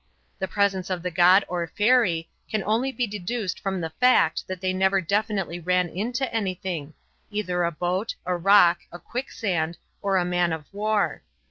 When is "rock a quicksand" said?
8.35-9.77